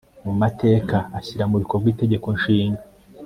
mumateka 0.25 0.95
ashyira 1.17 1.43
mu 1.49 1.55
bikorwa 1.61 1.87
itegeko 1.93 2.27
nshinga 2.37 2.81